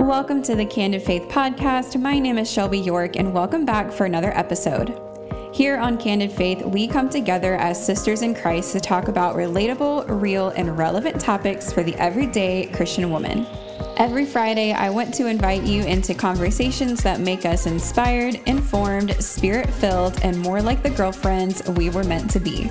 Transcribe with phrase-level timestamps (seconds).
[0.00, 2.00] Welcome to the Candid Faith Podcast.
[2.00, 4.98] My name is Shelby York, and welcome back for another episode.
[5.52, 10.06] Here on Candid Faith, we come together as sisters in Christ to talk about relatable,
[10.08, 13.46] real, and relevant topics for the everyday Christian woman.
[13.98, 19.68] Every Friday, I want to invite you into conversations that make us inspired, informed, spirit
[19.68, 22.70] filled, and more like the girlfriends we were meant to be.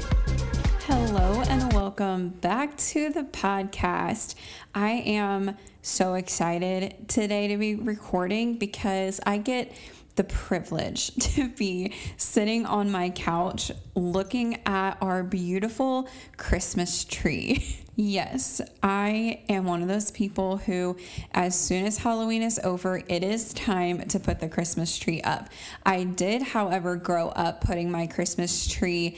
[0.88, 4.34] Hello, and welcome back to the podcast.
[4.73, 9.71] I am so excited today to be recording because I get
[10.15, 17.78] the privilege to be sitting on my couch looking at our beautiful Christmas tree.
[18.02, 20.96] Yes, I am one of those people who,
[21.33, 25.50] as soon as Halloween is over, it is time to put the Christmas tree up.
[25.86, 29.18] I did, however, grow up putting my Christmas tree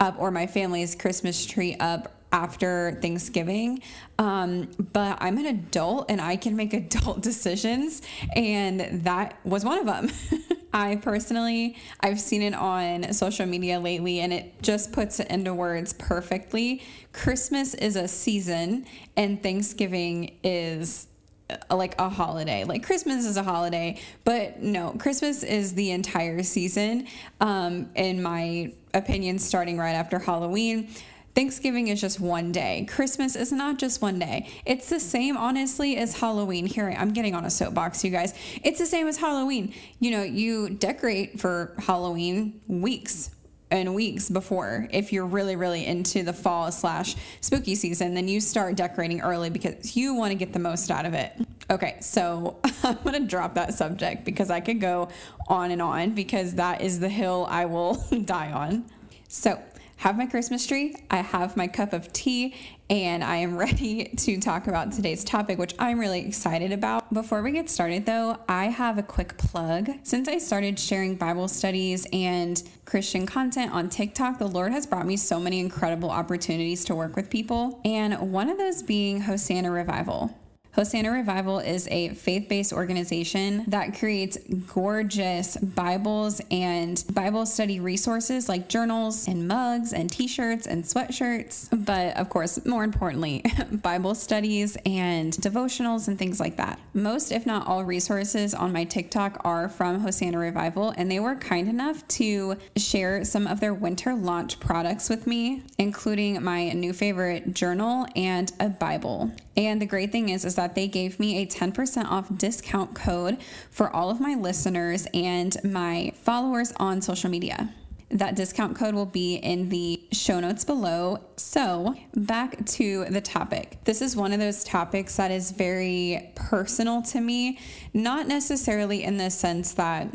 [0.00, 3.82] up or my family's Christmas tree up after Thanksgiving.
[4.18, 8.02] Um, but I'm an adult and I can make adult decisions,
[8.34, 10.10] and that was one of them.
[10.74, 15.52] I personally, I've seen it on social media lately, and it just puts it into
[15.52, 16.82] words perfectly.
[17.12, 21.08] Christmas is a season, and Thanksgiving is
[21.50, 22.64] uh, like a holiday.
[22.64, 27.06] Like Christmas is a holiday, but no, Christmas is the entire season.
[27.40, 30.88] Um, in my opinion, starting right after Halloween.
[31.34, 32.86] Thanksgiving is just one day.
[32.90, 34.50] Christmas is not just one day.
[34.66, 36.66] It's the same, honestly, as Halloween.
[36.66, 38.34] Here, I'm getting on a soapbox, you guys.
[38.62, 39.74] It's the same as Halloween.
[39.98, 43.30] You know, you decorate for Halloween weeks
[43.70, 44.86] and weeks before.
[44.92, 49.48] If you're really, really into the fall slash spooky season, then you start decorating early
[49.48, 51.32] because you want to get the most out of it.
[51.70, 55.08] Okay, so I'm going to drop that subject because I could go
[55.48, 57.94] on and on because that is the hill I will
[58.26, 58.84] die on.
[59.28, 59.58] So,
[60.02, 62.56] have my Christmas tree, I have my cup of tea,
[62.90, 67.14] and I am ready to talk about today's topic, which I'm really excited about.
[67.14, 69.90] Before we get started, though, I have a quick plug.
[70.02, 75.06] Since I started sharing Bible studies and Christian content on TikTok, the Lord has brought
[75.06, 79.70] me so many incredible opportunities to work with people, and one of those being Hosanna
[79.70, 80.36] Revival.
[80.74, 84.38] Hosanna Revival is a faith based organization that creates
[84.72, 91.68] gorgeous Bibles and Bible study resources like journals and mugs and t shirts and sweatshirts.
[91.84, 96.80] But of course, more importantly, Bible studies and devotionals and things like that.
[96.94, 101.36] Most, if not all, resources on my TikTok are from Hosanna Revival, and they were
[101.36, 106.94] kind enough to share some of their winter launch products with me, including my new
[106.94, 109.32] favorite journal and a Bible.
[109.56, 113.38] And the great thing is, is that they gave me a 10% off discount code
[113.70, 117.72] for all of my listeners and my followers on social media.
[118.10, 121.24] That discount code will be in the show notes below.
[121.36, 123.78] So, back to the topic.
[123.84, 127.58] This is one of those topics that is very personal to me,
[127.94, 130.12] not necessarily in the sense that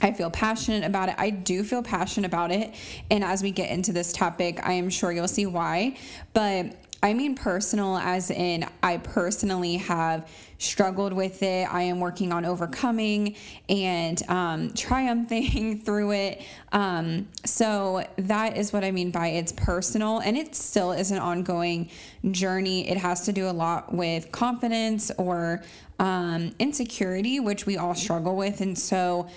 [0.00, 1.14] I feel passionate about it.
[1.16, 2.74] I do feel passionate about it.
[3.08, 5.96] And as we get into this topic, I am sure you'll see why.
[6.32, 6.74] But
[7.04, 11.66] I mean personal, as in I personally have struggled with it.
[11.72, 13.34] I am working on overcoming
[13.68, 16.42] and um, triumphing through it.
[16.70, 21.18] Um, so that is what I mean by it's personal, and it still is an
[21.18, 21.90] ongoing
[22.30, 22.88] journey.
[22.88, 25.62] It has to do a lot with confidence or
[25.98, 29.28] um, insecurity, which we all struggle with, and so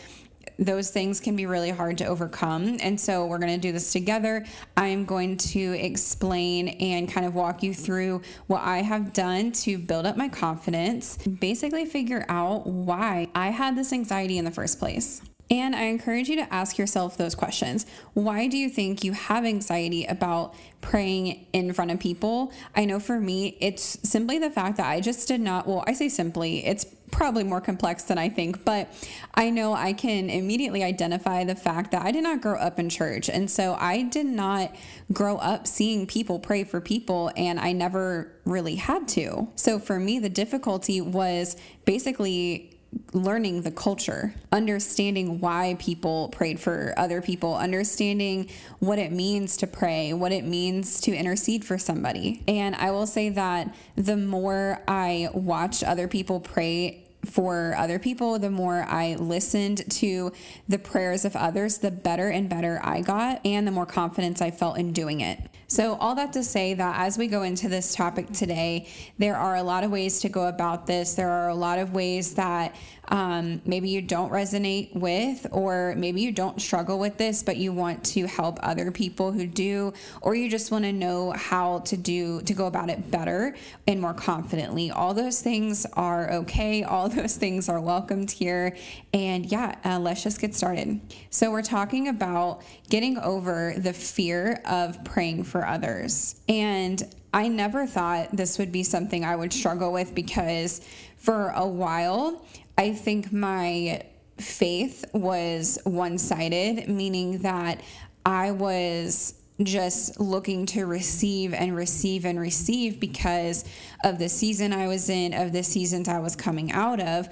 [0.58, 2.78] those things can be really hard to overcome.
[2.82, 4.46] And so we're going to do this together.
[4.78, 9.78] I'm going to explain and kind of walk you through what I have done to
[9.78, 14.80] build up my confidence, basically, figure out why I had this anxiety in the first
[14.80, 15.22] place.
[15.52, 17.86] And I encourage you to ask yourself those questions.
[18.14, 22.52] Why do you think you have anxiety about praying in front of people?
[22.76, 25.94] I know for me, it's simply the fact that I just did not, well, I
[25.94, 28.92] say simply, it's probably more complex than I think, but
[29.36, 32.90] I know I can immediately identify the fact that I did not grow up in
[32.90, 33.30] church.
[33.30, 34.76] And so I did not
[35.14, 39.48] grow up seeing people pray for people, and I never really had to.
[39.56, 41.56] So for me, the difficulty was
[41.86, 42.75] basically
[43.14, 48.50] learning the culture, understanding why people prayed for other people, understanding
[48.80, 52.44] what it means to pray, what it means to intercede for somebody.
[52.48, 58.38] And I will say that the more I watched other people pray for other people,
[58.40, 60.32] the more I listened to
[60.68, 64.52] the prayers of others, the better and better I got, and the more confidence I
[64.52, 65.40] felt in doing it.
[65.76, 68.88] So, all that to say that as we go into this topic today,
[69.18, 71.16] there are a lot of ways to go about this.
[71.16, 72.74] There are a lot of ways that
[73.10, 77.72] um, maybe you don't resonate with, or maybe you don't struggle with this, but you
[77.74, 81.98] want to help other people who do, or you just want to know how to
[81.98, 83.56] do to go about it better
[83.86, 84.92] and more confidently.
[84.92, 86.84] All those things are okay.
[86.84, 88.76] All those things are welcomed here.
[89.14, 91.00] And yeah, uh, let's just get started.
[91.30, 96.40] So, we're talking about getting over the fear of praying for others.
[96.48, 97.02] And
[97.34, 100.82] I never thought this would be something I would struggle with because
[101.18, 102.46] for a while,
[102.78, 104.04] I think my
[104.38, 107.82] faith was one sided, meaning that
[108.26, 113.64] I was just looking to receive and receive and receive because
[114.04, 117.30] of the season I was in, of the seasons I was coming out of.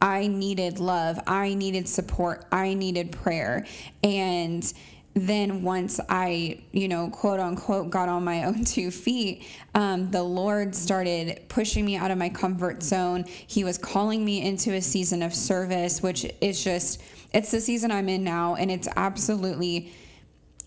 [0.00, 1.18] I needed love.
[1.26, 2.44] I needed support.
[2.50, 3.64] I needed prayer.
[4.02, 4.70] And
[5.14, 9.44] then once I, you know, quote unquote, got on my own two feet,
[9.74, 13.24] um, the Lord started pushing me out of my comfort zone.
[13.46, 17.90] He was calling me into a season of service, which is just, it's the season
[17.90, 19.92] I'm in now, and it's absolutely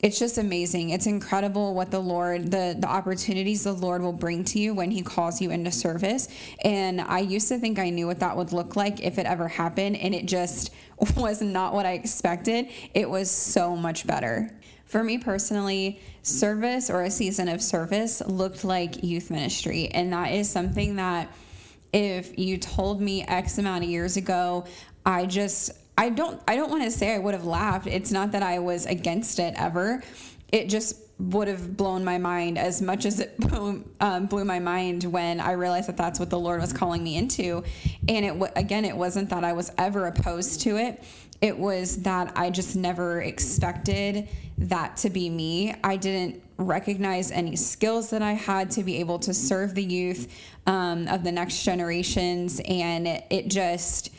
[0.05, 0.91] it's just amazing.
[0.91, 4.91] It's incredible what the Lord, the the opportunities the Lord will bring to you when
[4.91, 6.27] he calls you into service.
[6.63, 9.47] And I used to think I knew what that would look like if it ever
[9.47, 10.71] happened, and it just
[11.17, 12.67] was not what I expected.
[12.93, 14.51] It was so much better.
[14.85, 20.33] For me personally, service or a season of service looked like youth ministry, and that
[20.33, 21.33] is something that
[21.93, 24.65] if you told me X amount of years ago,
[25.03, 27.87] I just I don't I don't want to say I would have laughed.
[27.87, 30.03] It's not that I was against it ever.
[30.51, 34.59] It just would have blown my mind as much as it blew, um, blew my
[34.59, 37.63] mind when I realized that that's what the Lord was calling me into.
[38.09, 41.03] And it again, it wasn't that I was ever opposed to it.
[41.41, 45.75] It was that I just never expected that to be me.
[45.83, 50.33] I didn't recognize any skills that I had to be able to serve the youth
[50.65, 54.11] um, of the next generations, and it, it just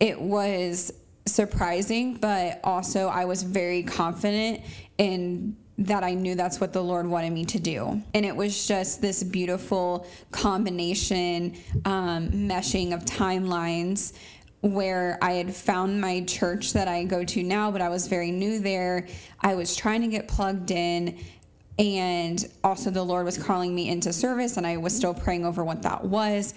[0.00, 0.92] it was
[1.26, 4.62] surprising, but also I was very confident
[4.98, 8.02] in that I knew that's what the Lord wanted me to do.
[8.12, 11.56] And it was just this beautiful combination,
[11.86, 14.12] um, meshing of timelines
[14.60, 18.30] where I had found my church that I go to now, but I was very
[18.30, 19.08] new there.
[19.40, 21.18] I was trying to get plugged in
[21.80, 25.64] and also, the Lord was calling me into service, and I was still praying over
[25.64, 26.52] what that was.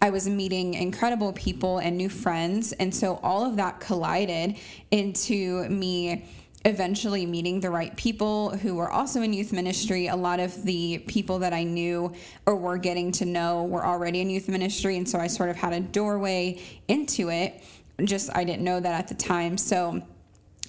[0.00, 2.70] I was meeting incredible people and new friends.
[2.74, 4.56] And so, all of that collided
[4.92, 6.26] into me
[6.64, 10.06] eventually meeting the right people who were also in youth ministry.
[10.06, 12.12] A lot of the people that I knew
[12.46, 14.96] or were getting to know were already in youth ministry.
[14.96, 17.64] And so, I sort of had a doorway into it.
[18.04, 19.58] Just, I didn't know that at the time.
[19.58, 20.04] So,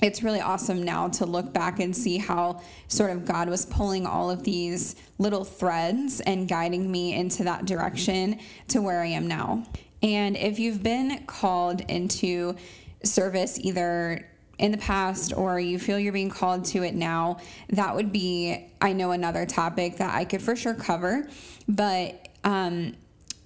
[0.02, 4.06] it's really awesome now to look back and see how sort of God was pulling
[4.06, 9.28] all of these little threads and guiding me into that direction to where I am
[9.28, 9.66] now.
[10.02, 12.56] And if you've been called into
[13.04, 14.26] service either
[14.58, 17.38] in the past or you feel you're being called to it now,
[17.70, 21.28] that would be, I know, another topic that I could for sure cover.
[21.68, 22.96] But um,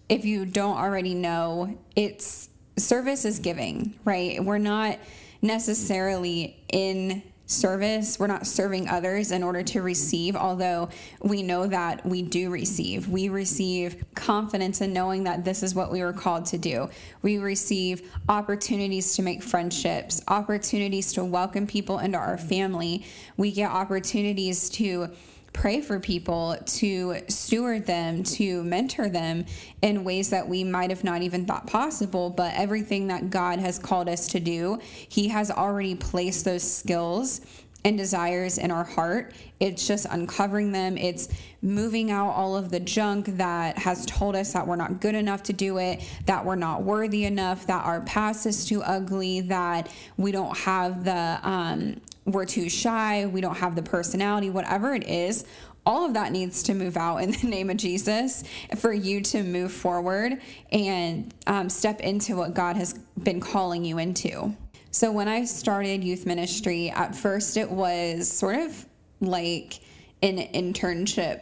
[0.09, 4.43] if you don't already know, it's service is giving, right?
[4.43, 4.99] We're not
[5.43, 8.17] necessarily in service.
[8.17, 10.89] We're not serving others in order to receive, although
[11.21, 13.09] we know that we do receive.
[13.09, 16.89] We receive confidence in knowing that this is what we were called to do.
[17.21, 23.05] We receive opportunities to make friendships, opportunities to welcome people into our family.
[23.35, 25.09] We get opportunities to
[25.53, 29.45] pray for people, to steward them, to mentor them
[29.81, 32.29] in ways that we might have not even thought possible.
[32.29, 37.41] But everything that God has called us to do, He has already placed those skills
[37.85, 39.33] and desires in our heart.
[39.59, 40.97] It's just uncovering them.
[40.97, 41.29] It's
[41.61, 45.43] moving out all of the junk that has told us that we're not good enough
[45.43, 49.89] to do it, that we're not worthy enough, that our past is too ugly, that
[50.17, 55.07] we don't have the um, we're too shy, we don't have the personality, whatever it
[55.07, 55.43] is,
[55.85, 58.43] all of that needs to move out in the name of Jesus
[58.77, 63.97] for you to move forward and um, step into what God has been calling you
[63.97, 64.55] into.
[64.93, 68.85] So, when I started youth ministry, at first it was sort of
[69.21, 69.79] like
[70.21, 71.41] an internship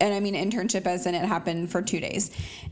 [0.00, 2.30] and I mean internship as in it happened for two days.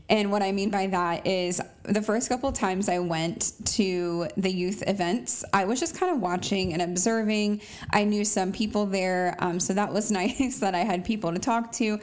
[0.09, 4.49] And what I mean by that is the first couple times I went to the
[4.49, 7.61] youth events, I was just kind of watching and observing.
[7.91, 11.39] I knew some people there, um, so that was nice that I had people to
[11.39, 11.99] talk to.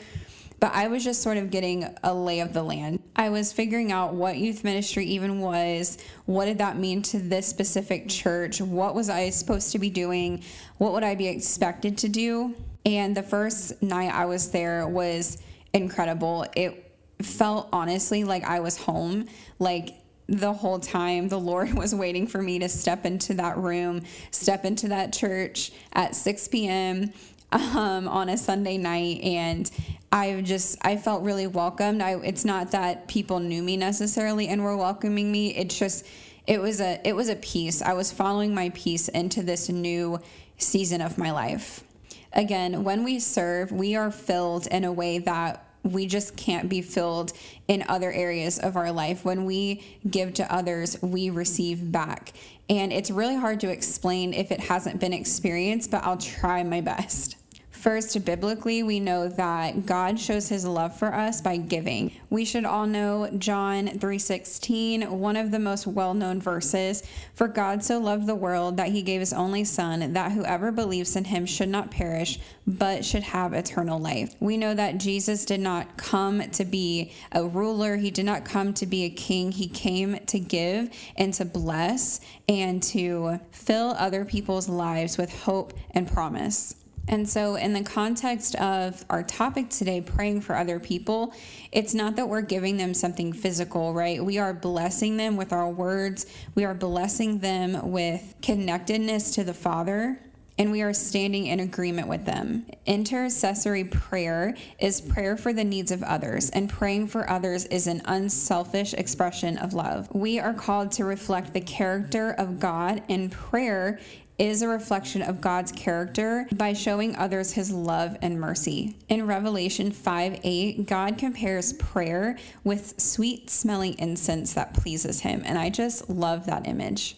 [0.60, 3.00] But I was just sort of getting a lay of the land.
[3.14, 5.98] I was figuring out what youth ministry even was.
[6.26, 8.60] What did that mean to this specific church?
[8.60, 10.42] What was I supposed to be doing?
[10.78, 12.56] What would I be expected to do?
[12.84, 15.38] And the first night I was there was
[15.72, 16.46] incredible.
[16.56, 19.26] It felt honestly like I was home.
[19.58, 19.94] Like
[20.26, 24.64] the whole time the Lord was waiting for me to step into that room, step
[24.64, 27.12] into that church at 6 p.m.
[27.50, 29.22] Um, on a Sunday night.
[29.22, 29.70] And
[30.10, 32.02] I just, I felt really welcomed.
[32.02, 35.54] I, it's not that people knew me necessarily and were welcoming me.
[35.54, 36.06] It's just,
[36.46, 37.82] it was a, it was a peace.
[37.82, 40.18] I was following my peace into this new
[40.56, 41.84] season of my life.
[42.32, 46.82] Again, when we serve, we are filled in a way that we just can't be
[46.82, 47.32] filled
[47.68, 49.24] in other areas of our life.
[49.24, 52.32] When we give to others, we receive back.
[52.68, 56.80] And it's really hard to explain if it hasn't been experienced, but I'll try my
[56.80, 57.37] best.
[57.78, 62.10] First, biblically, we know that God shows his love for us by giving.
[62.28, 67.04] We should all know John 3:16, one of the most well-known verses,
[67.34, 71.14] for God so loved the world that he gave his only son that whoever believes
[71.14, 74.34] in him should not perish but should have eternal life.
[74.40, 78.74] We know that Jesus did not come to be a ruler, he did not come
[78.74, 79.52] to be a king.
[79.52, 85.72] He came to give and to bless and to fill other people's lives with hope
[85.92, 86.74] and promise.
[87.08, 91.32] And so, in the context of our topic today, praying for other people,
[91.72, 94.22] it's not that we're giving them something physical, right?
[94.22, 99.54] We are blessing them with our words, we are blessing them with connectedness to the
[99.54, 100.20] Father.
[100.60, 102.66] And we are standing in agreement with them.
[102.84, 108.02] Intercessory prayer is prayer for the needs of others, and praying for others is an
[108.06, 110.12] unselfish expression of love.
[110.12, 114.00] We are called to reflect the character of God, and prayer
[114.38, 118.96] is a reflection of God's character by showing others his love and mercy.
[119.08, 125.42] In Revelation 5 8, God compares prayer with sweet smelling incense that pleases him.
[125.44, 127.16] And I just love that image.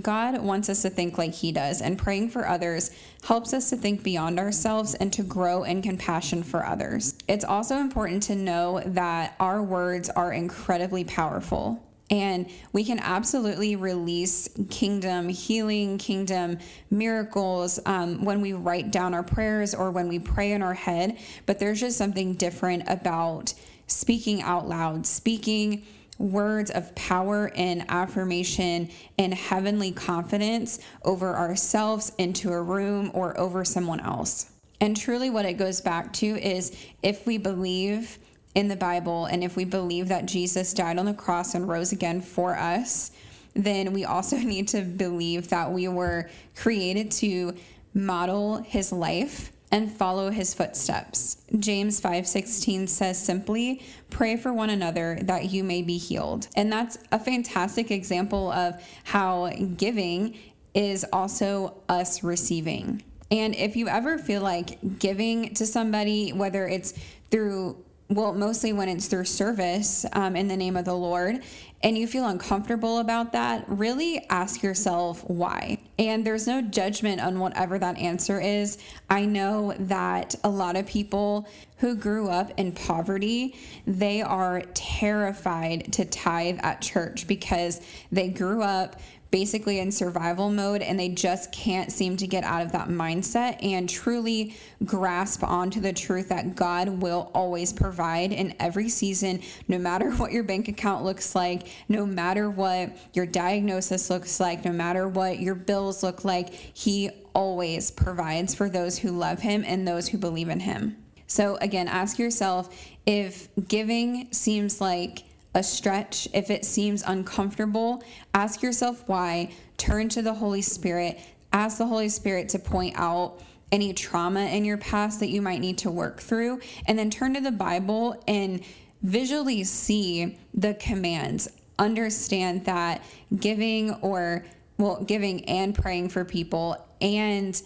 [0.00, 2.92] God wants us to think like He does, and praying for others
[3.24, 7.14] helps us to think beyond ourselves and to grow in compassion for others.
[7.28, 11.86] It's also important to know that our words are incredibly powerful.
[12.12, 16.58] And we can absolutely release kingdom healing, kingdom
[16.90, 21.16] miracles um, when we write down our prayers or when we pray in our head.
[21.46, 23.54] But there's just something different about
[23.86, 25.86] speaking out loud, speaking
[26.18, 33.64] words of power and affirmation and heavenly confidence over ourselves into a room or over
[33.64, 34.50] someone else.
[34.82, 38.18] And truly, what it goes back to is if we believe
[38.54, 41.92] in the Bible, and if we believe that Jesus died on the cross and rose
[41.92, 43.10] again for us,
[43.54, 47.54] then we also need to believe that we were created to
[47.94, 51.38] model his life and follow his footsteps.
[51.58, 53.80] James 5:16 says simply,
[54.10, 58.74] "Pray for one another that you may be healed." And that's a fantastic example of
[59.04, 60.34] how giving
[60.74, 63.02] is also us receiving.
[63.30, 66.92] And if you ever feel like giving to somebody, whether it's
[67.30, 67.82] through
[68.14, 71.40] well, mostly when it's through service um, in the name of the Lord,
[71.82, 75.78] and you feel uncomfortable about that, really ask yourself why.
[75.98, 78.78] And there's no judgment on whatever that answer is.
[79.10, 85.92] I know that a lot of people who grew up in poverty, they are terrified
[85.94, 87.80] to tithe at church because
[88.12, 89.00] they grew up
[89.32, 93.56] basically in survival mode and they just can't seem to get out of that mindset
[93.64, 99.78] and truly grasp onto the truth that God will always provide in every season, no
[99.78, 104.72] matter what your bank account looks like, no matter what your diagnosis looks like, no
[104.72, 106.52] matter what your bills look like.
[106.52, 110.96] He always provides for those who love Him and those who believe in Him.
[111.26, 112.68] So, again, ask yourself
[113.06, 115.24] if giving seems like
[115.54, 118.02] a stretch, if it seems uncomfortable,
[118.34, 121.20] ask yourself why, turn to the Holy Spirit,
[121.52, 123.40] ask the Holy Spirit to point out
[123.70, 127.34] any trauma in your past that you might need to work through, and then turn
[127.34, 128.62] to the Bible and
[129.02, 131.48] visually see the commands.
[131.78, 133.02] Understand that
[133.38, 134.44] giving or,
[134.78, 137.60] well, giving and praying for people and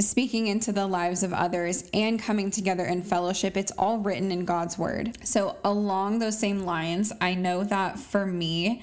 [0.00, 4.44] speaking into the lives of others and coming together in fellowship it's all written in
[4.44, 5.16] God's word.
[5.24, 8.82] So along those same lines, I know that for me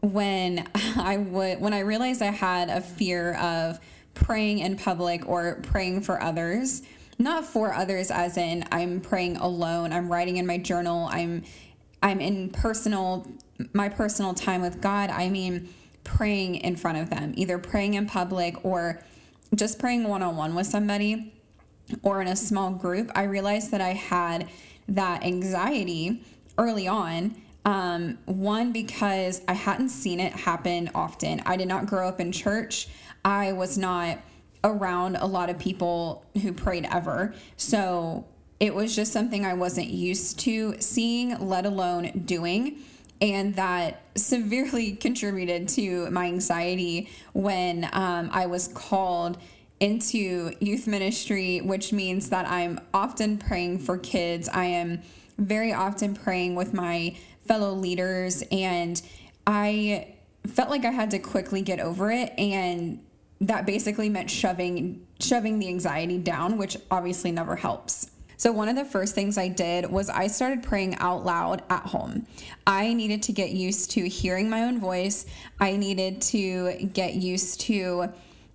[0.00, 0.66] when
[0.96, 3.78] I would when I realized I had a fear of
[4.14, 6.82] praying in public or praying for others,
[7.18, 11.44] not for others as in I'm praying alone, I'm writing in my journal, I'm
[12.02, 13.26] I'm in personal
[13.74, 15.10] my personal time with God.
[15.10, 15.68] I mean
[16.02, 19.02] praying in front of them, either praying in public or
[19.54, 21.34] just praying one on one with somebody
[22.02, 24.48] or in a small group, I realized that I had
[24.88, 26.24] that anxiety
[26.58, 27.36] early on.
[27.64, 31.42] Um, one, because I hadn't seen it happen often.
[31.44, 32.88] I did not grow up in church.
[33.24, 34.18] I was not
[34.64, 37.34] around a lot of people who prayed ever.
[37.56, 38.26] So
[38.60, 42.78] it was just something I wasn't used to seeing, let alone doing.
[43.20, 49.38] And that severely contributed to my anxiety when um, I was called
[49.80, 54.48] into youth ministry, which means that I'm often praying for kids.
[54.48, 55.02] I am
[55.38, 59.00] very often praying with my fellow leaders, and
[59.46, 60.14] I
[60.46, 62.32] felt like I had to quickly get over it.
[62.38, 63.02] And
[63.40, 68.10] that basically meant shoving shoving the anxiety down, which obviously never helps.
[68.40, 71.84] So, one of the first things I did was I started praying out loud at
[71.84, 72.26] home.
[72.66, 75.26] I needed to get used to hearing my own voice.
[75.60, 78.06] I needed to get used to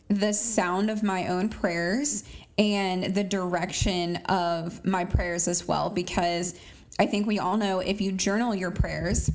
[0.07, 2.23] the sound of my own prayers
[2.57, 6.59] and the direction of my prayers as well, because
[6.97, 9.29] I think we all know if you journal your prayers,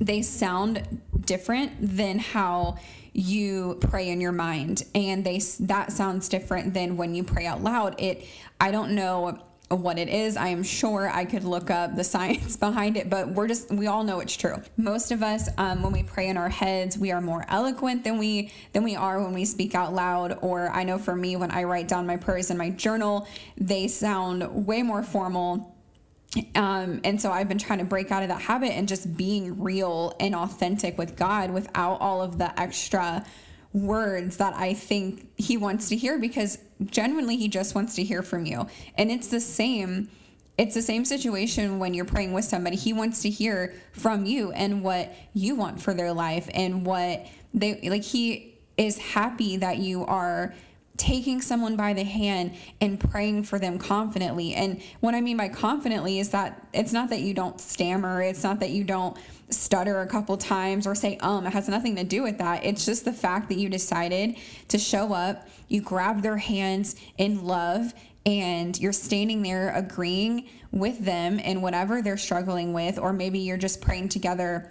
[0.00, 2.78] they sound different than how
[3.12, 7.60] you pray in your mind and they that sounds different than when you pray out
[7.62, 8.24] loud it
[8.60, 9.36] i don't know
[9.68, 10.36] what it is.
[10.36, 13.86] I am sure I could look up the science behind it, but we're just we
[13.86, 14.62] all know it's true.
[14.76, 18.18] Most of us, um, when we pray in our heads, we are more eloquent than
[18.18, 20.38] we than we are when we speak out loud.
[20.42, 23.88] Or I know for me, when I write down my prayers in my journal, they
[23.88, 25.74] sound way more formal.
[26.54, 29.62] Um, and so I've been trying to break out of that habit and just being
[29.62, 33.24] real and authentic with God without all of the extra
[33.72, 38.22] words that I think he wants to hear because genuinely he just wants to hear
[38.22, 38.66] from you.
[38.96, 40.08] And it's the same
[40.56, 42.74] it's the same situation when you're praying with somebody.
[42.74, 47.26] He wants to hear from you and what you want for their life and what
[47.54, 50.54] they like he is happy that you are
[50.98, 54.54] taking someone by the hand and praying for them confidently.
[54.54, 58.42] And what I mean by confidently is that it's not that you don't stammer, it's
[58.42, 59.16] not that you don't
[59.50, 62.84] stutter a couple times or say um it has nothing to do with that it's
[62.84, 64.36] just the fact that you decided
[64.68, 67.94] to show up you grab their hands in love
[68.26, 73.56] and you're standing there agreeing with them in whatever they're struggling with or maybe you're
[73.56, 74.70] just praying together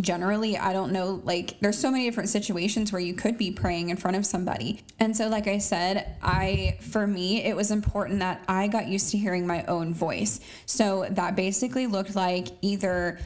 [0.00, 3.90] generally i don't know like there's so many different situations where you could be praying
[3.90, 8.18] in front of somebody and so like i said i for me it was important
[8.18, 13.18] that i got used to hearing my own voice so that basically looked like either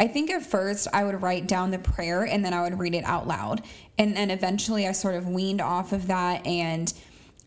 [0.00, 2.94] I think at first I would write down the prayer and then I would read
[2.94, 3.62] it out loud.
[3.98, 6.92] And then eventually I sort of weaned off of that and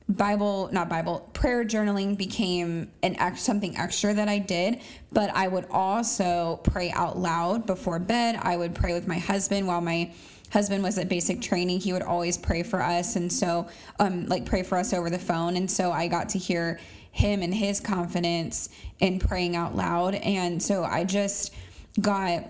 [0.08, 5.48] Bible, not Bible, prayer journaling became an ex, something extra that I did, but I
[5.48, 8.40] would also pray out loud before bed.
[8.42, 10.12] I would pray with my husband while my
[10.52, 11.80] husband was at basic training.
[11.80, 13.68] He would always pray for us and so
[14.00, 16.80] um like pray for us over the phone and so I got to hear
[17.12, 21.54] him and his confidence in praying out loud and so I just
[22.00, 22.44] got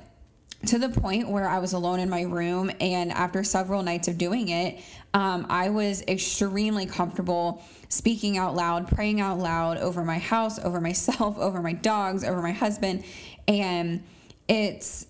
[0.67, 2.71] to the point where I was alone in my room.
[2.79, 4.79] And after several nights of doing it,
[5.13, 10.81] um, I was extremely comfortable speaking out loud, praying out loud over my house, over
[10.81, 13.03] myself, over my dogs, over my husband.
[13.47, 14.03] And
[14.47, 15.07] it's,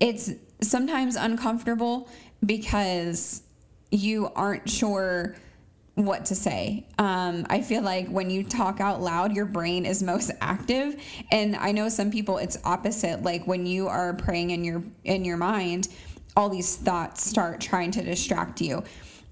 [0.00, 2.08] it's sometimes uncomfortable
[2.44, 3.42] because
[3.90, 5.36] you aren't sure
[5.96, 6.84] what to say.
[6.98, 11.56] Um, I feel like when you talk out loud, your brain is most active, and
[11.56, 13.22] I know some people it's opposite.
[13.22, 15.88] Like when you are praying in your in your mind,
[16.36, 18.84] all these thoughts start trying to distract you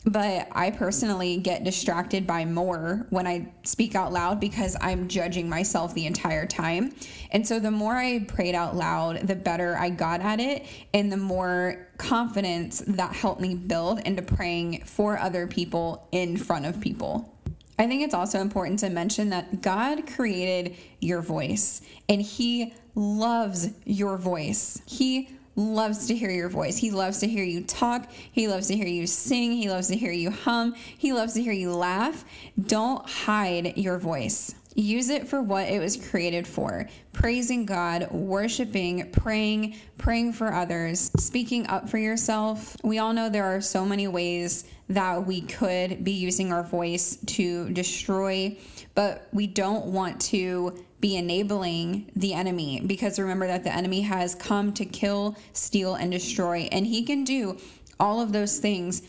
[0.06, 5.48] but I personally get distracted by more when I speak out loud because I'm judging
[5.48, 6.94] myself the entire time.
[7.30, 11.10] And so the more I prayed out loud, the better I got at it, and
[11.10, 16.80] the more confidence that helped me build into praying for other people in front of
[16.80, 17.30] people.
[17.78, 23.70] I think it's also important to mention that God created your voice and He loves
[23.84, 24.80] your voice.
[24.86, 26.76] He loves to hear your voice.
[26.76, 28.10] He loves to hear you talk.
[28.32, 29.52] He loves to hear you sing.
[29.52, 30.74] He loves to hear you hum.
[30.74, 32.24] He loves to hear you laugh.
[32.60, 34.54] Don't hide your voice.
[34.76, 41.12] Use it for what it was created for praising God, worshiping, praying, praying for others,
[41.16, 42.76] speaking up for yourself.
[42.82, 47.16] We all know there are so many ways that we could be using our voice
[47.26, 48.58] to destroy,
[48.96, 54.34] but we don't want to be enabling the enemy because remember that the enemy has
[54.34, 57.58] come to kill, steal, and destroy, and he can do
[58.00, 59.02] all of those things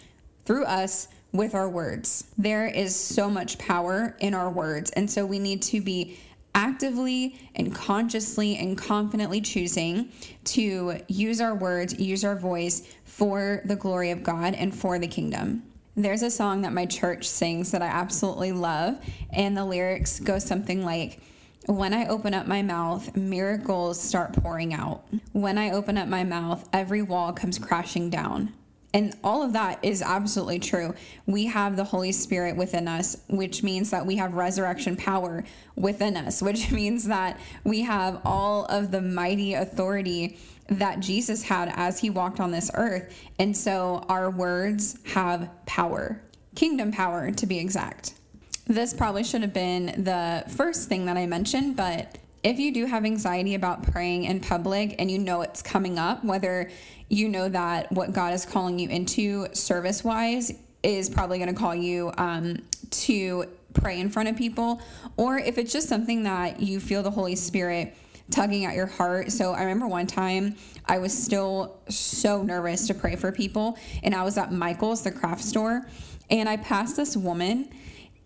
[0.44, 2.26] through us with our words.
[2.38, 6.20] There is so much power in our words, and so we need to be
[6.54, 10.12] actively and consciously and confidently choosing
[10.44, 15.08] to use our words, use our voice for the glory of God and for the
[15.08, 15.64] kingdom.
[15.96, 20.40] There's a song that my church sings that I absolutely love, and the lyrics go
[20.40, 21.22] something like,
[21.68, 25.04] when I open up my mouth, miracles start pouring out.
[25.32, 28.54] When I open up my mouth, every wall comes crashing down.
[28.94, 30.94] And all of that is absolutely true.
[31.26, 35.44] We have the Holy Spirit within us, which means that we have resurrection power
[35.76, 41.72] within us, which means that we have all of the mighty authority that Jesus had
[41.76, 43.14] as he walked on this earth.
[43.38, 46.22] And so our words have power,
[46.56, 48.14] kingdom power to be exact.
[48.68, 52.86] This probably should have been the first thing that I mentioned, but if you do
[52.86, 56.72] have anxiety about praying in public and you know it's coming up, whether
[57.08, 60.52] you know that what God is calling you into service wise
[60.82, 62.58] is probably going to call you um,
[62.90, 64.82] to pray in front of people,
[65.16, 67.96] or if it's just something that you feel the Holy Spirit
[68.32, 69.32] tugging at your heart.
[69.32, 70.56] So I remember one time
[70.88, 75.12] I was still so nervous to pray for people, and I was at Michael's, the
[75.12, 75.86] craft store,
[76.32, 77.70] and I passed this woman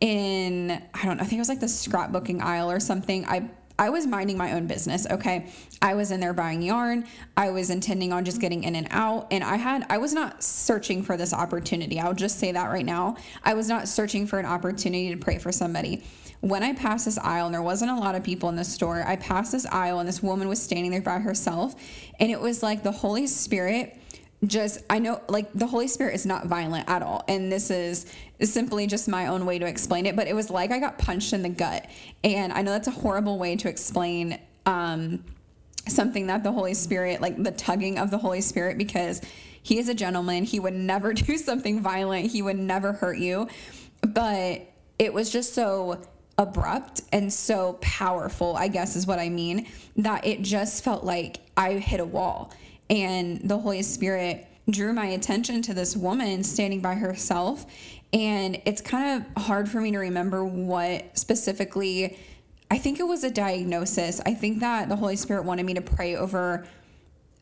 [0.02, 3.26] in I don't know, I think it was like the scrapbooking aisle or something.
[3.26, 5.48] I I was minding my own business, okay?
[5.82, 7.06] I was in there buying yarn.
[7.38, 9.28] I was intending on just getting in and out.
[9.32, 11.98] And I had, I was not searching for this opportunity.
[11.98, 13.16] I'll just say that right now.
[13.42, 16.04] I was not searching for an opportunity to pray for somebody.
[16.42, 19.02] When I passed this aisle, and there wasn't a lot of people in the store,
[19.08, 21.74] I passed this aisle and this woman was standing there by herself.
[22.20, 23.98] And it was like the Holy Spirit
[24.45, 27.23] just I know like the Holy Spirit is not violent at all.
[27.28, 28.06] And this is
[28.41, 31.34] simply just my own way to explain it, but it was like I got punched
[31.34, 31.88] in the gut.
[32.23, 35.23] And I know that's a horrible way to explain um
[35.88, 39.21] something that the Holy Spirit, like the tugging of the Holy Spirit because
[39.62, 40.45] he is a gentleman.
[40.45, 42.32] He would never do something violent.
[42.32, 43.47] He would never hurt you.
[44.02, 46.02] But it was just so
[46.38, 51.39] abrupt and so powerful, I guess is what I mean, that it just felt like
[51.58, 52.54] I hit a wall
[52.89, 57.65] and the Holy Spirit drew my attention to this woman standing by herself.
[58.13, 62.17] And it's kind of hard for me to remember what specifically,
[62.71, 64.21] I think it was a diagnosis.
[64.25, 66.67] I think that the Holy Spirit wanted me to pray over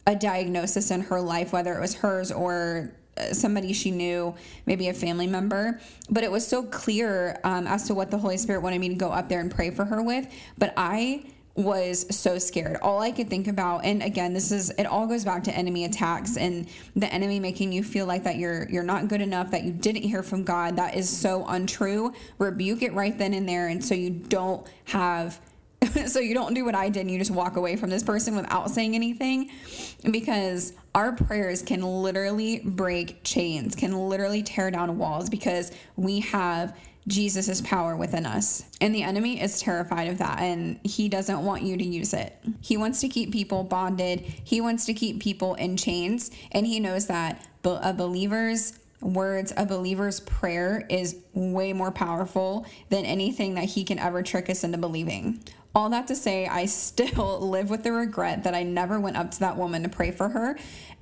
[0.05, 4.87] a diagnosis in her life, whether it was hers or uh, somebody she knew, maybe
[4.87, 5.79] a family member.
[6.09, 8.95] But it was so clear um, as to what the Holy Spirit wanted me to
[8.95, 10.27] go up there and pray for her with.
[10.57, 11.25] But I
[11.57, 12.77] was so scared.
[12.83, 15.85] All I could think about, and again, this is it all goes back to enemy
[15.85, 19.63] attacks and the enemy making you feel like that you're you're not good enough, that
[19.63, 20.75] you didn't hear from God.
[20.75, 22.13] That is so untrue.
[22.37, 25.41] Rebuke it right then and there, and so you don't have
[26.07, 28.35] so you don't do what I did and you just walk away from this person
[28.35, 29.51] without saying anything
[30.11, 36.75] because our prayers can literally break chains, can literally tear down walls because we have
[37.07, 38.63] Jesus' power within us.
[38.81, 42.37] And the enemy is terrified of that and he doesn't want you to use it.
[42.61, 46.79] He wants to keep people bonded, he wants to keep people in chains, and he
[46.79, 53.65] knows that a believer's words, a believer's prayer is way more powerful than anything that
[53.65, 55.43] he can ever trick us into believing.
[55.75, 59.31] All that to say, I still live with the regret that I never went up
[59.31, 60.57] to that woman to pray for her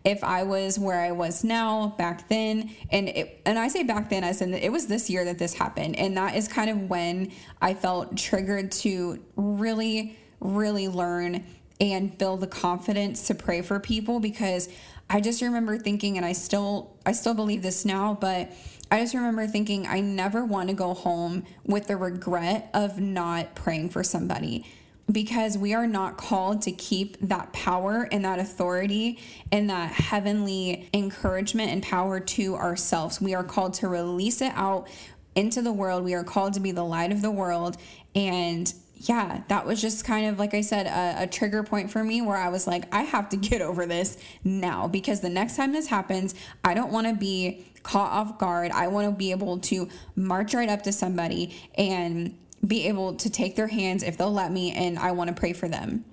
[0.06, 4.10] if I was where I was now back then, and it, and I say back
[4.10, 6.90] then as in it was this year that this happened, and that is kind of
[6.90, 11.44] when I felt triggered to really, really learn
[11.82, 14.70] and build the confidence to pray for people because
[15.10, 18.52] I just remember thinking, and I still I still believe this now, but
[18.92, 23.56] I just remember thinking I never want to go home with the regret of not
[23.56, 24.66] praying for somebody
[25.12, 29.20] because we are not called to keep that power and that authority
[29.52, 33.22] and that heavenly encouragement and power to ourselves.
[33.22, 34.88] We are called to release it out
[35.36, 36.04] into the world.
[36.04, 37.78] We are called to be the light of the world.
[38.16, 42.04] And yeah, that was just kind of, like I said, a, a, trigger point for
[42.04, 45.58] me where I was like, I have to get over this now because the next
[45.58, 48.72] time this happens, I don't want to be caught off guard.
[48.72, 53.30] I want to be able to march right up to somebody and be able to
[53.30, 56.06] take their hands if they'll let me, and I want to pray for them.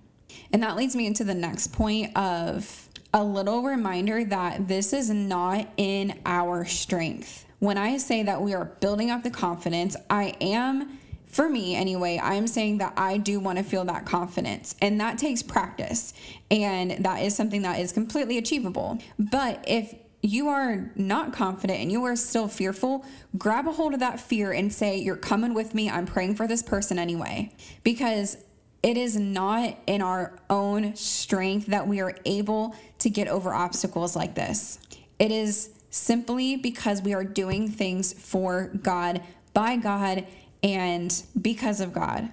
[0.53, 5.11] And that leads me into the next point of a little reminder that this is
[5.11, 7.47] not in our strength.
[7.59, 12.19] When I say that we are building up the confidence, I am, for me anyway,
[12.19, 14.75] I am saying that I do want to feel that confidence.
[14.81, 16.13] And that takes practice.
[16.51, 18.99] And that is something that is completely achievable.
[19.19, 23.05] But if you are not confident and you are still fearful,
[23.37, 25.91] grab a hold of that fear and say, You're coming with me.
[25.91, 27.53] I'm praying for this person anyway.
[27.83, 28.37] Because
[28.85, 34.17] it is not in our own strength that we are able to get over obstacles
[34.17, 34.79] like this.
[35.19, 40.27] It is simply because we are doing things for God, by God,
[40.63, 42.31] and because of God.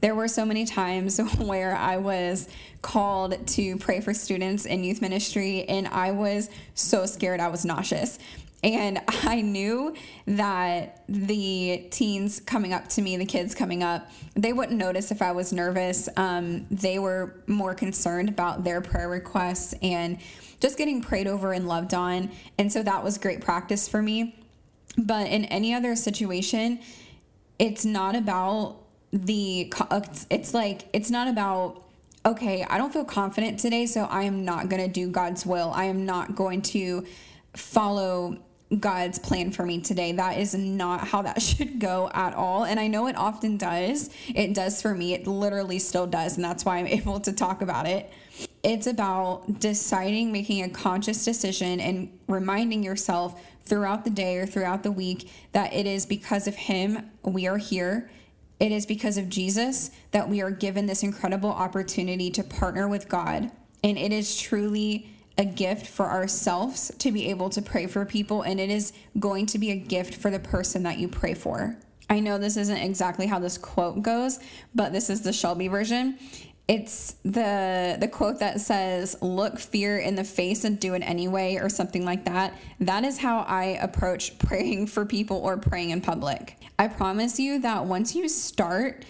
[0.00, 2.48] There were so many times where I was
[2.82, 7.64] called to pray for students in youth ministry, and I was so scared I was
[7.64, 8.18] nauseous.
[8.62, 9.94] And I knew
[10.26, 15.22] that the teens coming up to me, the kids coming up, they wouldn't notice if
[15.22, 16.08] I was nervous.
[16.16, 20.18] Um, they were more concerned about their prayer requests and
[20.60, 22.30] just getting prayed over and loved on.
[22.58, 24.36] And so that was great practice for me.
[24.96, 26.80] But in any other situation,
[27.58, 28.80] it's not about
[29.12, 29.72] the,
[30.30, 31.82] it's like, it's not about,
[32.26, 35.70] okay, I don't feel confident today, so I am not going to do God's will.
[35.74, 37.06] I am not going to
[37.54, 38.38] follow
[38.78, 40.12] God's plan for me today.
[40.12, 42.64] That is not how that should go at all.
[42.64, 44.10] And I know it often does.
[44.34, 45.14] It does for me.
[45.14, 46.36] It literally still does.
[46.36, 48.12] And that's why I'm able to talk about it.
[48.62, 54.82] It's about deciding, making a conscious decision, and reminding yourself throughout the day or throughout
[54.82, 58.10] the week that it is because of Him we are here.
[58.60, 63.08] It is because of Jesus that we are given this incredible opportunity to partner with
[63.08, 63.50] God.
[63.84, 68.42] And it is truly a gift for ourselves to be able to pray for people,
[68.42, 71.76] and it is going to be a gift for the person that you pray for.
[72.10, 74.40] I know this isn't exactly how this quote goes,
[74.74, 76.18] but this is the Shelby version.
[76.68, 81.56] It's the the quote that says, "Look fear in the face and do it anyway,"
[81.56, 82.52] or something like that.
[82.78, 86.56] That is how I approach praying for people or praying in public.
[86.78, 89.06] I promise you that once you start,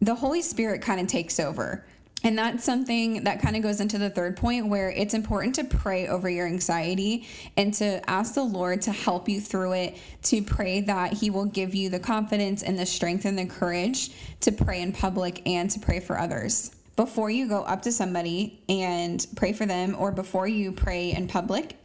[0.00, 1.84] the Holy Spirit kind of takes over.
[2.22, 5.64] And that's something that kind of goes into the third point where it's important to
[5.64, 7.26] pray over your anxiety
[7.56, 11.46] and to ask the Lord to help you through it, to pray that He will
[11.46, 15.70] give you the confidence and the strength and the courage to pray in public and
[15.70, 16.72] to pray for others.
[17.00, 21.28] Before you go up to somebody and pray for them, or before you pray in
[21.28, 21.76] public,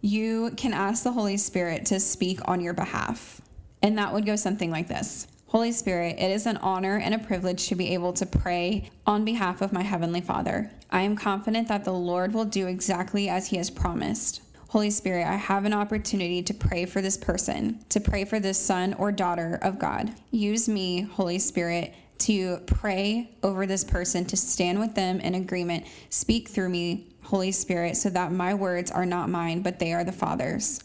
[0.00, 3.40] you can ask the Holy Spirit to speak on your behalf.
[3.80, 7.20] And that would go something like this Holy Spirit, it is an honor and a
[7.20, 10.68] privilege to be able to pray on behalf of my Heavenly Father.
[10.90, 14.42] I am confident that the Lord will do exactly as He has promised.
[14.70, 18.58] Holy Spirit, I have an opportunity to pray for this person, to pray for this
[18.58, 20.12] son or daughter of God.
[20.32, 25.86] Use me, Holy Spirit, to pray over this person, to stand with them in agreement.
[26.08, 30.04] Speak through me, Holy Spirit, so that my words are not mine, but they are
[30.04, 30.80] the Father's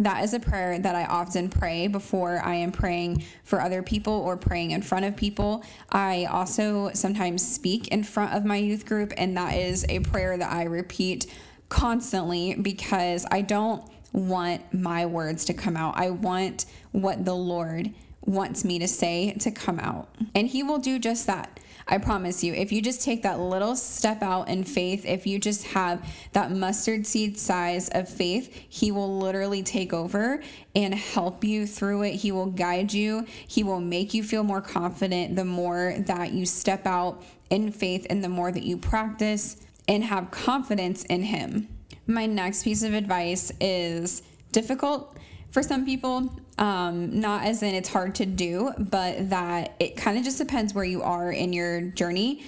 [0.00, 4.14] that is a prayer that I often pray before I am praying for other people
[4.14, 5.62] or praying in front of people.
[5.90, 10.38] I also sometimes speak in front of my youth group, and that is a prayer
[10.38, 11.26] that I repeat
[11.68, 15.98] constantly because I don't want my words to come out.
[15.98, 17.90] I want what the Lord
[18.24, 20.14] wants me to say to come out.
[20.34, 21.60] And He will do just that.
[21.88, 25.40] I promise you, if you just take that little step out in faith, if you
[25.40, 30.42] just have that mustard seed size of faith, He will literally take over
[30.74, 32.14] and help you through it.
[32.14, 36.46] He will guide you, He will make you feel more confident the more that you
[36.46, 39.56] step out in faith and the more that you practice
[39.88, 41.68] and have confidence in Him.
[42.06, 45.16] My next piece of advice is difficult
[45.50, 46.32] for some people.
[46.60, 50.74] Um, not as in it's hard to do, but that it kind of just depends
[50.74, 52.44] where you are in your journey.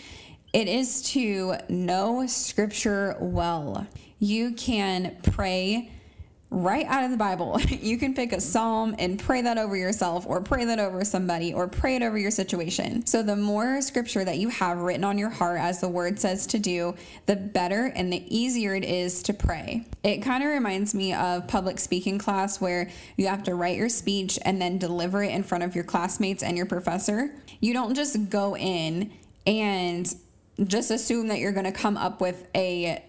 [0.52, 3.86] It is to know scripture well.
[4.18, 5.90] You can pray
[6.52, 7.60] right out of the Bible.
[7.82, 11.52] You can pick a psalm and pray that over yourself, or pray that over somebody,
[11.52, 13.04] or pray it over your situation.
[13.06, 16.46] So, the more scripture that you have written on your heart, as the word says
[16.48, 16.94] to do,
[17.26, 19.86] the better and the easier it is to pray.
[20.04, 23.88] It kind of reminds me of public speaking class where you have to write your
[23.88, 27.34] speech and then deliver it in front of your classmates and your professor.
[27.60, 29.12] You don't just go in
[29.46, 30.14] and
[30.64, 33.02] just assume that you're going to come up with a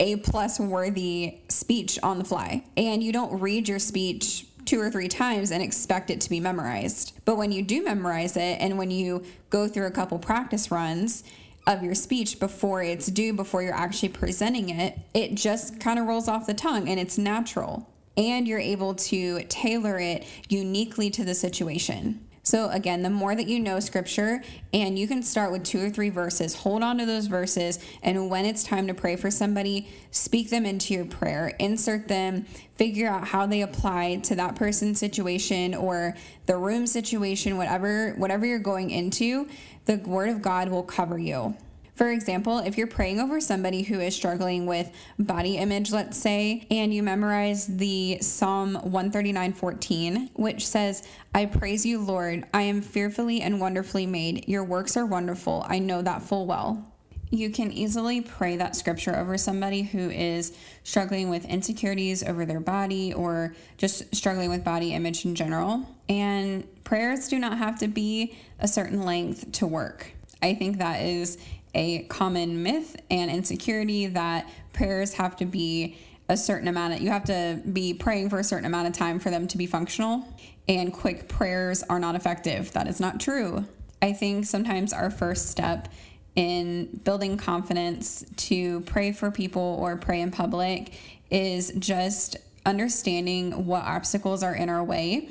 [0.00, 2.64] a plus worthy speech on the fly.
[2.76, 6.40] And you don't read your speech two or three times and expect it to be
[6.40, 7.18] memorized.
[7.24, 11.22] But when you do memorize it and when you go through a couple practice runs,
[11.66, 16.06] of your speech before it's due, before you're actually presenting it, it just kind of
[16.06, 17.88] rolls off the tongue and it's natural.
[18.16, 22.26] And you're able to tailor it uniquely to the situation.
[22.42, 25.90] So, again, the more that you know scripture, and you can start with two or
[25.90, 29.88] three verses, hold on to those verses, and when it's time to pray for somebody,
[30.10, 34.98] speak them into your prayer, insert them, figure out how they apply to that person's
[34.98, 39.46] situation or the room situation, whatever, whatever you're going into,
[39.84, 41.54] the word of God will cover you.
[42.00, 46.66] For example, if you're praying over somebody who is struggling with body image, let's say,
[46.70, 51.02] and you memorize the Psalm 139:14, which says,
[51.34, 52.46] "I praise you, Lord.
[52.54, 54.48] I am fearfully and wonderfully made.
[54.48, 55.66] Your works are wonderful.
[55.68, 56.90] I know that full well."
[57.28, 62.60] You can easily pray that scripture over somebody who is struggling with insecurities over their
[62.60, 65.82] body or just struggling with body image in general.
[66.08, 70.12] And prayers do not have to be a certain length to work.
[70.42, 71.36] I think that is
[71.74, 75.96] a common myth and insecurity that prayers have to be
[76.28, 79.18] a certain amount of, you have to be praying for a certain amount of time
[79.18, 80.24] for them to be functional.
[80.68, 82.72] And quick prayers are not effective.
[82.72, 83.64] That is not true.
[84.00, 85.88] I think sometimes our first step
[86.36, 90.92] in building confidence to pray for people or pray in public
[91.30, 95.28] is just understanding what obstacles are in our way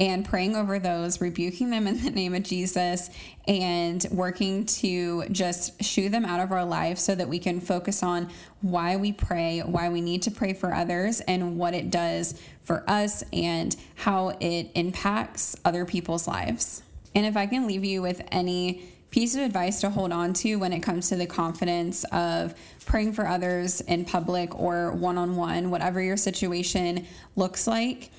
[0.00, 3.10] and praying over those, rebuking them in the name of Jesus,
[3.46, 8.02] and working to just shoo them out of our life so that we can focus
[8.02, 8.30] on
[8.62, 12.82] why we pray, why we need to pray for others, and what it does for
[12.88, 16.82] us and how it impacts other people's lives.
[17.14, 20.54] And if I can leave you with any piece of advice to hold on to
[20.54, 22.54] when it comes to the confidence of
[22.86, 28.10] praying for others in public or one on one, whatever your situation looks like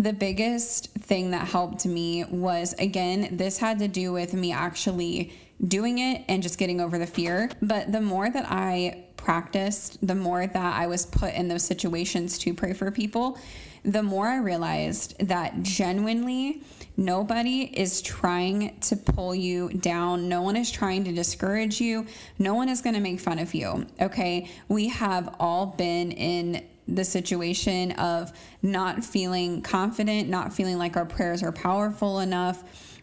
[0.00, 5.30] the biggest thing that helped me was again, this had to do with me actually
[5.62, 7.50] doing it and just getting over the fear.
[7.60, 12.38] But the more that I practiced, the more that I was put in those situations
[12.38, 13.38] to pray for people,
[13.82, 16.62] the more I realized that genuinely
[16.96, 20.30] nobody is trying to pull you down.
[20.30, 22.06] No one is trying to discourage you.
[22.38, 23.86] No one is going to make fun of you.
[24.00, 24.48] Okay.
[24.68, 31.06] We have all been in the situation of not feeling confident, not feeling like our
[31.06, 32.62] prayers are powerful enough.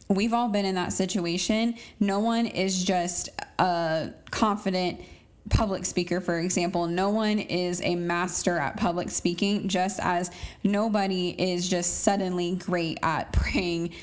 [0.10, 1.76] We've all been in that situation.
[2.00, 5.02] No one is just a confident
[5.50, 6.88] public speaker, for example.
[6.88, 10.32] No one is a master at public speaking, just as
[10.63, 13.93] nobody is just suddenly great at praying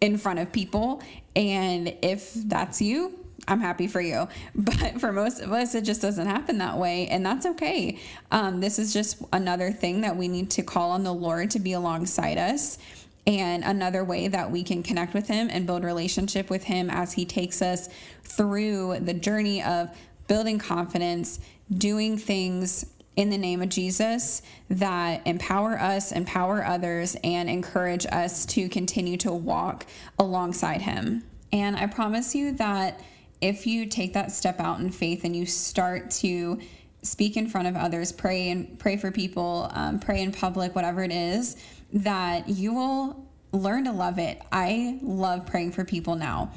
[0.00, 1.02] in front of people.
[1.34, 4.28] And if that's you, I'm happy for you.
[4.54, 7.08] But for most of us, it just doesn't happen that way.
[7.08, 7.98] And that's okay.
[8.30, 11.58] Um, this is just another thing that we need to call on the Lord to
[11.58, 12.78] be alongside us.
[13.26, 17.12] And another way that we can connect with Him and build relationship with Him as
[17.12, 17.88] He takes us
[18.24, 19.90] through the journey of
[20.26, 21.38] building confidence,
[21.76, 28.46] doing things in the name of Jesus that empower us, empower others, and encourage us
[28.46, 29.86] to continue to walk
[30.18, 31.22] alongside Him.
[31.52, 33.00] And I promise you that
[33.42, 36.60] if you take that step out in faith and you start to
[37.02, 41.02] speak in front of others, pray and pray for people, um, pray in public, whatever
[41.02, 41.56] it is,
[41.92, 44.40] that you will learn to love it.
[44.52, 46.52] I love praying for people now.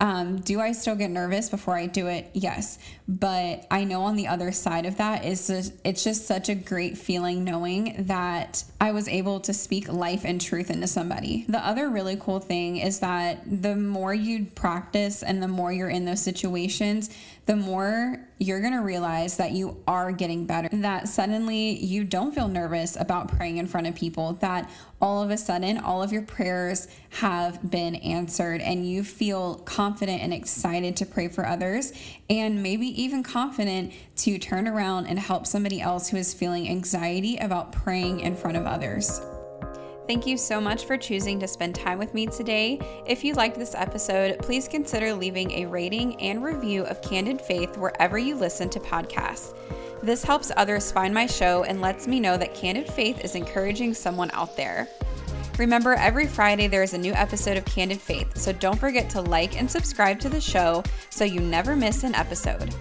[0.00, 2.30] Um, do I still get nervous before I do it?
[2.32, 2.78] Yes.
[3.06, 6.54] But I know on the other side of that is just, it's just such a
[6.54, 11.44] great feeling knowing that I was able to speak life and truth into somebody.
[11.48, 15.90] The other really cool thing is that the more you practice and the more you're
[15.90, 17.10] in those situations,
[17.44, 20.70] the more you're going to realize that you are getting better.
[20.72, 25.30] That suddenly you don't feel nervous about praying in front of people, that all of
[25.30, 30.96] a sudden all of your prayers have been answered and you feel confident and excited
[30.96, 31.92] to pray for others
[32.30, 37.36] and maybe even confident to turn around and help somebody else who is feeling anxiety
[37.36, 39.20] about praying in front of others.
[40.10, 42.80] Thank you so much for choosing to spend time with me today.
[43.06, 47.76] If you liked this episode, please consider leaving a rating and review of Candid Faith
[47.76, 49.54] wherever you listen to podcasts.
[50.02, 53.94] This helps others find my show and lets me know that Candid Faith is encouraging
[53.94, 54.88] someone out there.
[55.58, 59.20] Remember, every Friday there is a new episode of Candid Faith, so don't forget to
[59.20, 62.74] like and subscribe to the show so you never miss an episode.